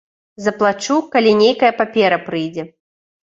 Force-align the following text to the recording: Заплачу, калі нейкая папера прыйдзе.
Заплачу, 0.45 0.95
калі 1.15 1.31
нейкая 1.41 1.71
папера 1.81 2.17
прыйдзе. 2.31 2.67